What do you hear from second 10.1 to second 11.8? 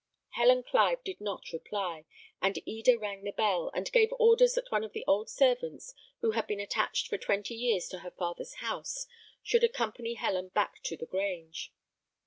Helen back to the Grange.